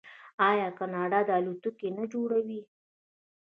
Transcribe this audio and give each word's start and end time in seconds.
آیا 0.49 0.67
کاناډا 0.77 1.19
الوتکې 1.37 1.89
نه 1.97 2.03
جوړوي؟ 2.13 2.61